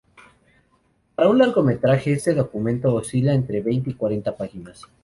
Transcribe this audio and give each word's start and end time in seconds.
Para 1.13 1.29
un 1.29 1.37
largometraje 1.37 2.13
este 2.13 2.33
documento 2.33 2.91
oscila 2.95 3.35
entre 3.35 3.61
veinte 3.61 3.91
y 3.91 3.93
cuarenta 3.93 4.35
páginas. 4.35 4.81